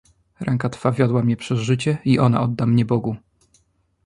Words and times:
Ręka 0.39 0.69
twa 0.69 0.89
mnie 0.89 0.97
wiodła 0.97 1.23
przez 1.37 1.59
życie 1.59 1.97
i 2.05 2.19
ona 2.19 2.41
odda 2.41 2.65
mnie 2.65 2.85
Bogu. 2.85 3.15